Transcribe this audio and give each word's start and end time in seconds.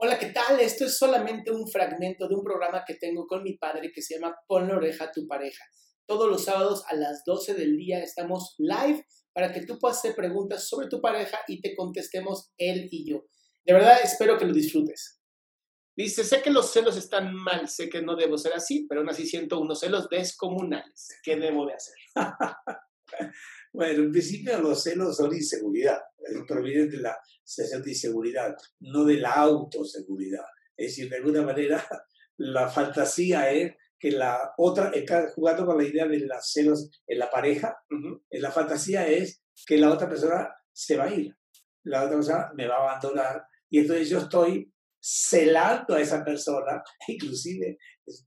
Hola, 0.00 0.16
¿qué 0.16 0.26
tal? 0.26 0.60
Esto 0.60 0.84
es 0.84 0.96
solamente 0.96 1.50
un 1.50 1.66
fragmento 1.66 2.28
de 2.28 2.36
un 2.36 2.44
programa 2.44 2.84
que 2.86 2.94
tengo 2.94 3.26
con 3.26 3.42
mi 3.42 3.58
padre 3.58 3.90
que 3.92 4.00
se 4.00 4.14
llama 4.14 4.32
Pon 4.46 4.68
la 4.68 4.76
oreja 4.76 5.06
a 5.06 5.10
tu 5.10 5.26
pareja. 5.26 5.64
Todos 6.06 6.30
los 6.30 6.44
sábados 6.44 6.84
a 6.86 6.94
las 6.94 7.24
12 7.24 7.54
del 7.54 7.76
día 7.76 8.00
estamos 8.00 8.54
live 8.58 9.04
para 9.32 9.52
que 9.52 9.66
tú 9.66 9.76
puedas 9.80 9.98
hacer 9.98 10.14
preguntas 10.14 10.68
sobre 10.68 10.86
tu 10.86 11.00
pareja 11.00 11.40
y 11.48 11.60
te 11.60 11.74
contestemos 11.74 12.52
él 12.58 12.86
y 12.92 13.10
yo. 13.10 13.24
De 13.64 13.72
verdad 13.72 13.98
espero 14.00 14.38
que 14.38 14.44
lo 14.44 14.52
disfrutes. 14.52 15.20
Dice, 15.96 16.22
sé 16.22 16.42
que 16.42 16.50
los 16.50 16.70
celos 16.70 16.96
están 16.96 17.34
mal, 17.34 17.68
sé 17.68 17.88
que 17.88 18.00
no 18.00 18.14
debo 18.14 18.38
ser 18.38 18.52
así, 18.52 18.86
pero 18.88 19.00
aún 19.00 19.10
así 19.10 19.26
siento 19.26 19.58
unos 19.58 19.80
celos 19.80 20.08
descomunales. 20.08 21.08
¿Qué 21.24 21.34
debo 21.34 21.66
de 21.66 21.74
hacer? 21.74 21.96
bueno, 23.72 24.04
en 24.04 24.12
principio 24.12 24.60
los 24.60 24.80
celos 24.80 25.16
son 25.16 25.34
inseguridad, 25.34 25.98
provienen 26.46 26.90
de 26.90 26.98
la 26.98 27.18
sensación 27.44 27.82
de 27.82 27.90
inseguridad, 27.90 28.56
no 28.80 29.04
de 29.04 29.18
la 29.18 29.32
autoseguridad. 29.32 30.44
Es 30.76 30.88
decir, 30.88 31.10
de 31.10 31.16
alguna 31.16 31.42
manera, 31.42 31.84
la 32.38 32.68
fantasía 32.68 33.50
es 33.50 33.74
que 33.98 34.12
la 34.12 34.52
otra, 34.56 34.92
jugando 35.34 35.66
con 35.66 35.78
la 35.78 35.84
idea 35.84 36.06
de 36.06 36.20
los 36.20 36.52
celos 36.52 36.90
en 37.06 37.18
la 37.18 37.30
pareja, 37.30 37.76
la 38.30 38.50
fantasía 38.50 39.08
es 39.08 39.42
que 39.66 39.76
la 39.76 39.92
otra 39.92 40.08
persona 40.08 40.48
se 40.72 40.96
va 40.96 41.04
a 41.04 41.12
ir, 41.12 41.36
la 41.84 42.04
otra 42.04 42.16
persona 42.16 42.50
me 42.54 42.68
va 42.68 42.76
a 42.76 42.90
abandonar, 42.90 43.42
y 43.68 43.80
entonces 43.80 44.08
yo 44.08 44.18
estoy 44.18 44.72
celando 45.00 45.94
a 45.94 46.00
esa 46.00 46.24
persona, 46.24 46.82
inclusive, 47.08 47.78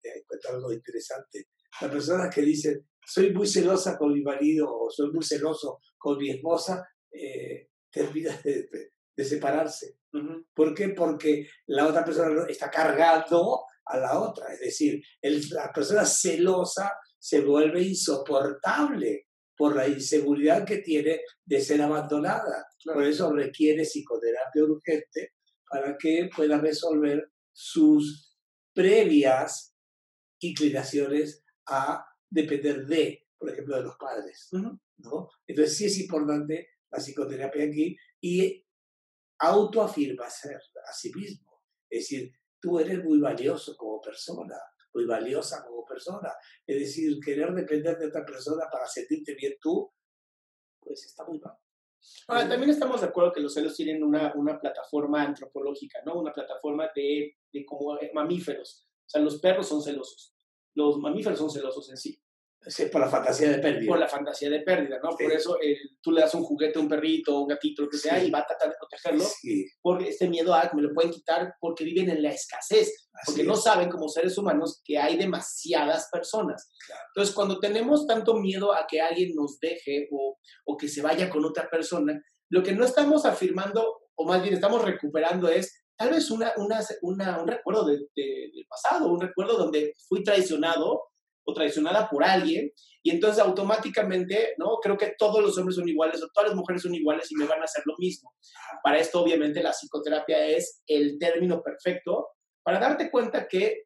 te 0.00 0.24
cuento 0.26 0.48
algo 0.50 0.72
interesante, 0.72 1.48
las 1.80 1.90
personas 1.90 2.34
que 2.34 2.42
dicen, 2.42 2.86
soy 3.04 3.32
muy 3.32 3.46
celosa 3.46 3.96
con 3.96 4.12
mi 4.12 4.22
marido 4.22 4.66
o 4.68 4.90
soy 4.90 5.12
muy 5.12 5.24
celoso 5.24 5.80
con 5.96 6.18
mi 6.18 6.30
esposa, 6.30 6.84
eh, 6.84 6.95
termina 7.96 8.38
de, 8.44 9.24
separarse. 9.24 9.98
¿Por 10.54 10.74
qué? 10.74 10.90
Porque 10.90 11.48
la 11.66 11.86
otra 11.86 12.04
persona 12.04 12.44
está 12.48 12.70
cargando 12.70 13.64
a 13.86 13.98
la 13.98 14.20
otra. 14.20 14.52
Es 14.52 14.60
decir, 14.60 15.02
la 15.22 15.72
persona 15.72 16.04
celosa 16.04 16.92
se 17.18 17.40
vuelve 17.40 17.82
insoportable 17.82 19.28
por 19.56 19.74
la 19.74 19.88
inseguridad 19.88 20.66
que 20.66 20.78
tiene 20.78 21.20
de 21.44 21.60
ser 21.60 21.80
abandonada. 21.80 22.66
Por 22.84 23.02
eso 23.02 23.32
requiere 23.32 23.84
psicoterapia 23.84 24.64
urgente 24.64 25.32
para 25.68 25.96
que 25.96 26.28
pueda 26.34 26.58
resolver 26.58 27.32
sus 27.52 28.36
previas 28.74 29.74
inclinaciones 30.40 31.42
a 31.66 32.06
depender 32.28 32.84
de, 32.84 33.26
por 33.38 33.50
ejemplo, 33.50 33.76
de 33.76 33.82
los 33.82 33.96
padres. 33.96 34.48
¿no? 34.52 34.78
Entonces 35.46 35.76
sí 35.76 35.86
es 35.86 35.98
importante 35.98 36.68
la 36.90 36.98
psicoterapia 36.98 37.64
aquí 37.64 37.96
y 38.20 38.64
autoafirmarse 39.38 40.54
a 40.54 40.92
sí 40.92 41.12
mismo. 41.14 41.62
Es 41.88 42.00
decir, 42.00 42.32
tú 42.60 42.78
eres 42.78 43.02
muy 43.04 43.20
valioso 43.20 43.76
como 43.76 44.00
persona, 44.00 44.56
muy 44.94 45.04
valiosa 45.04 45.64
como 45.64 45.84
persona. 45.84 46.32
Es 46.66 46.80
decir, 46.80 47.18
querer 47.24 47.52
depender 47.54 47.98
de 47.98 48.06
otra 48.06 48.24
persona 48.24 48.64
para 48.70 48.86
sentirte 48.86 49.34
bien 49.34 49.54
tú, 49.60 49.92
pues 50.80 51.04
está 51.04 51.24
muy 51.24 51.38
mal. 51.38 51.54
Ahora, 52.28 52.48
también 52.48 52.70
estamos 52.70 53.00
de 53.00 53.08
acuerdo 53.08 53.32
que 53.32 53.40
los 53.40 53.52
celos 53.52 53.74
tienen 53.74 54.02
una, 54.02 54.32
una 54.36 54.58
plataforma 54.60 55.22
antropológica, 55.22 56.00
¿no? 56.04 56.20
Una 56.20 56.32
plataforma 56.32 56.88
de, 56.94 57.36
de 57.52 57.64
como 57.64 57.98
mamíferos. 58.14 58.86
O 59.06 59.08
sea, 59.08 59.20
los 59.20 59.40
perros 59.40 59.68
son 59.68 59.82
celosos, 59.82 60.34
los 60.74 60.98
mamíferos 60.98 61.38
son 61.38 61.50
celosos 61.50 61.90
en 61.90 61.96
sí 61.96 62.20
por 62.90 63.00
la 63.00 63.08
fantasía 63.08 63.50
de 63.50 63.58
pérdida. 63.58 63.88
Por 63.88 63.98
la 63.98 64.08
fantasía 64.08 64.50
de 64.50 64.60
pérdida, 64.60 64.98
¿no? 65.02 65.10
Por 65.10 65.32
eso 65.32 65.56
eh, 65.62 65.76
tú 66.02 66.10
le 66.10 66.20
das 66.20 66.34
un 66.34 66.42
juguete 66.42 66.78
a 66.78 66.82
un 66.82 66.88
perrito, 66.88 67.40
un 67.40 67.48
gatito, 67.48 67.82
lo 67.82 67.88
que 67.88 67.98
sea, 67.98 68.22
y 68.22 68.30
va 68.30 68.40
a 68.40 68.46
tratar 68.46 68.70
de 68.70 68.76
protegerlo. 68.78 69.24
Por 69.80 70.02
este 70.02 70.28
miedo 70.28 70.54
a 70.54 70.68
que 70.68 70.76
me 70.76 70.82
lo 70.82 70.92
pueden 70.92 71.12
quitar 71.12 71.54
porque 71.60 71.84
viven 71.84 72.10
en 72.10 72.22
la 72.22 72.30
escasez. 72.30 73.08
porque 73.24 73.44
no 73.44 73.56
saben, 73.56 73.88
como 73.88 74.08
seres 74.08 74.36
humanos, 74.36 74.82
que 74.84 74.98
hay 74.98 75.16
demasiadas 75.16 76.08
personas. 76.10 76.68
Entonces, 77.14 77.34
cuando 77.34 77.58
tenemos 77.60 78.06
tanto 78.06 78.34
miedo 78.34 78.74
a 78.74 78.86
que 78.86 79.00
alguien 79.00 79.34
nos 79.34 79.58
deje 79.60 80.08
o, 80.10 80.36
o, 80.64 80.76
que 80.76 80.88
se 80.88 81.02
vaya 81.02 81.30
con 81.30 81.44
otra 81.44 81.68
persona, 81.70 82.20
lo 82.50 82.62
que 82.62 82.72
no 82.72 82.84
estamos 82.84 83.24
afirmando, 83.24 84.00
o 84.16 84.24
más 84.26 84.42
bien 84.42 84.54
estamos 84.54 84.84
recuperando, 84.84 85.48
es 85.48 85.84
tal 85.96 86.10
vez 86.10 86.30
una, 86.30 86.52
una, 86.56 86.80
una 87.02 87.40
un 87.40 87.48
recuerdo 87.48 87.86
de, 87.86 87.98
del 88.14 88.66
pasado, 88.68 89.10
un 89.10 89.20
recuerdo 89.20 89.56
donde 89.56 89.94
fui 90.08 90.22
traicionado 90.22 91.02
traicionada 91.56 92.08
por 92.08 92.22
alguien, 92.22 92.70
y 93.02 93.10
entonces 93.10 93.42
automáticamente, 93.42 94.54
¿no? 94.58 94.78
Creo 94.82 94.96
que 94.96 95.14
todos 95.18 95.42
los 95.42 95.56
hombres 95.58 95.76
son 95.76 95.88
iguales 95.88 96.22
o 96.22 96.28
todas 96.28 96.50
las 96.50 96.56
mujeres 96.56 96.82
son 96.82 96.94
iguales 96.94 97.30
y 97.30 97.36
me 97.36 97.46
van 97.46 97.60
a 97.60 97.64
hacer 97.64 97.82
lo 97.86 97.94
mismo. 97.98 98.34
Para 98.82 98.98
esto, 98.98 99.20
obviamente, 99.20 99.62
la 99.62 99.72
psicoterapia 99.72 100.46
es 100.46 100.82
el 100.86 101.18
término 101.18 101.62
perfecto 101.62 102.28
para 102.64 102.80
darte 102.80 103.10
cuenta 103.10 103.46
que 103.48 103.84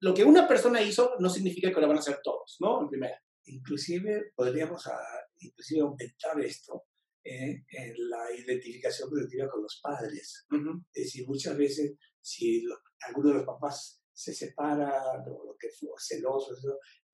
lo 0.00 0.14
que 0.14 0.24
una 0.24 0.46
persona 0.46 0.82
hizo 0.82 1.14
no 1.18 1.28
significa 1.28 1.72
que 1.72 1.80
lo 1.80 1.88
van 1.88 1.96
a 1.96 2.00
hacer 2.00 2.20
todos, 2.22 2.56
¿no? 2.60 2.82
En 2.82 2.88
primera. 2.88 3.20
Inclusive 3.46 4.32
podríamos 4.34 4.86
a, 4.86 4.92
ah, 4.92 5.26
inclusive 5.38 5.80
aumentar 5.80 6.38
esto 6.40 6.84
eh, 7.24 7.64
en 7.70 8.08
la 8.08 8.30
identificación 8.32 9.08
colectiva 9.08 9.48
con 9.48 9.62
los 9.62 9.80
padres. 9.82 10.46
Es 10.92 11.04
decir, 11.04 11.26
muchas 11.26 11.56
veces 11.56 11.94
si 12.20 12.64
alguno 13.06 13.30
de 13.30 13.34
los 13.36 13.46
papás 13.46 13.97
se 14.18 14.34
separa, 14.34 14.92
o 15.26 15.44
lo 15.46 15.56
que 15.56 15.68
fue 15.70 15.90
celoso, 15.96 16.52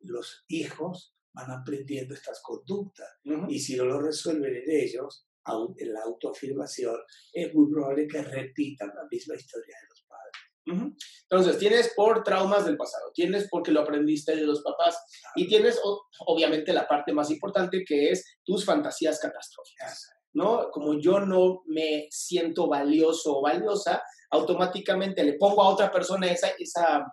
los 0.01 0.45
hijos 0.49 1.15
van 1.35 1.51
aprendiendo 1.51 2.15
estas 2.15 2.41
conductas. 2.43 3.09
Y 3.49 3.59
si 3.59 3.77
no 3.77 3.85
lo 3.85 4.01
resuelven 4.01 4.57
en 4.57 4.71
ellos, 4.71 5.29
en 5.77 5.93
la 5.93 6.01
autoafirmación, 6.03 6.97
es 7.33 7.55
muy 7.55 7.71
probable 7.71 8.09
que 8.09 8.23
repitan 8.23 8.89
la 8.89 9.07
misma 9.11 9.35
historia 9.35 9.77
de 9.83 9.89
los 9.91 10.07
padres. 10.09 10.95
Entonces, 11.25 11.59
tienes 11.59 11.93
por 11.95 12.25
traumas 12.25 12.65
del 12.65 12.79
pasado, 12.79 13.13
tienes 13.13 13.49
porque 13.51 13.71
lo 13.71 13.81
aprendiste 13.81 14.35
de 14.35 14.47
los 14.47 14.63
papás 14.63 14.99
y 15.37 15.47
tienes 15.47 15.79
obviamente 16.27 16.73
la 16.73 16.89
parte 16.89 17.13
más 17.13 17.31
importante 17.31 17.85
que 17.87 18.13
es 18.13 18.39
tus 18.43 18.65
fantasías 18.65 19.21
catastróficas. 19.21 20.11
¿no? 20.35 20.71
Como 20.71 20.99
yo 20.99 21.21
no 21.21 21.63
me 21.67 22.09
siento 22.11 22.69
valioso 22.69 23.39
o 23.39 23.43
valiosa, 23.43 24.03
automáticamente 24.35 25.23
le 25.25 25.35
pongo 25.35 25.63
a 25.63 25.69
otra 25.69 25.91
persona 25.91 26.27
esa, 26.27 26.49
esa 26.59 27.05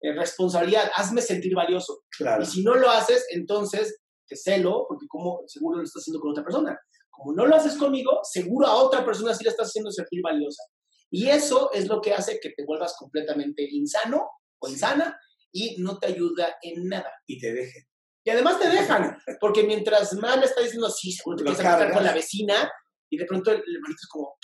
eh, 0.00 0.12
responsabilidad, 0.12 0.90
hazme 0.94 1.22
sentir 1.22 1.54
valioso. 1.54 2.02
Y 2.40 2.44
si 2.44 2.62
no 2.62 2.74
lo 2.74 2.90
haces, 2.90 3.26
entonces 3.30 4.00
te 4.26 4.36
celo, 4.36 4.86
porque 4.88 5.06
como 5.08 5.42
seguro 5.46 5.78
lo 5.78 5.84
estás 5.84 6.02
haciendo 6.02 6.20
con 6.20 6.32
otra 6.32 6.44
persona. 6.44 6.78
Como 7.10 7.32
no 7.32 7.46
lo 7.46 7.54
haces 7.54 7.76
conmigo, 7.76 8.20
seguro 8.22 8.66
a 8.66 8.74
otra 8.74 9.04
persona 9.04 9.34
sí 9.34 9.44
la 9.44 9.50
estás 9.50 9.68
haciendo 9.68 9.90
sentir 9.92 10.20
valiosa. 10.22 10.62
Y 11.10 11.28
eso 11.28 11.70
es 11.72 11.86
lo 11.86 12.00
que 12.00 12.12
hace 12.12 12.40
que 12.40 12.50
te 12.50 12.64
vuelvas 12.64 12.96
completamente 12.98 13.62
insano 13.70 14.28
o 14.58 14.68
insana 14.68 15.16
y 15.52 15.76
no 15.80 15.98
te 15.98 16.08
ayuda 16.08 16.56
en 16.60 16.88
nada. 16.88 17.12
Y 17.26 17.38
te 17.38 17.52
dejen. 17.52 17.84
Y 18.24 18.30
además 18.30 18.58
te 18.58 18.68
dejan, 18.68 19.16
porque 19.40 19.62
mientras 19.62 20.14
más 20.14 20.38
le 20.38 20.46
está 20.46 20.62
diciendo, 20.62 20.90
sí, 20.90 21.12
seguro 21.12 21.36
te 21.36 21.44
quieres 21.44 21.60
acostar 21.60 21.92
con 21.92 22.04
la 22.04 22.14
vecina, 22.14 22.70
y 23.10 23.16
de 23.16 23.26
pronto 23.26 23.52
el, 23.52 23.58
hermanito 23.58 24.00
es 24.02 24.08
como, 24.08 24.36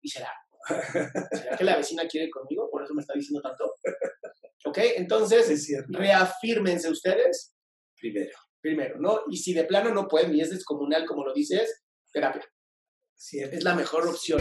¿y 0.00 0.08
será? 0.08 0.32
¿Será 0.66 1.56
que 1.56 1.64
la 1.64 1.76
vecina 1.76 2.06
quiere 2.08 2.30
conmigo? 2.30 2.68
Por 2.70 2.82
eso 2.82 2.94
me 2.94 3.02
está 3.02 3.14
diciendo 3.14 3.40
tanto. 3.42 3.74
¿Ok? 4.64 4.78
Entonces, 4.96 5.68
reafírmense 5.88 6.90
ustedes. 6.90 7.54
Primero. 7.98 8.36
Primero, 8.60 8.98
¿no? 8.98 9.20
Y 9.30 9.36
si 9.36 9.54
de 9.54 9.64
plano 9.64 9.94
no 9.94 10.08
pueden 10.08 10.34
y 10.34 10.40
es 10.40 10.50
descomunal, 10.50 11.06
como 11.06 11.24
lo 11.24 11.32
dices, 11.32 11.84
terapia. 12.12 12.44
Cierto. 13.14 13.56
Es 13.56 13.62
la 13.62 13.74
mejor 13.74 14.08
opción. 14.08 14.40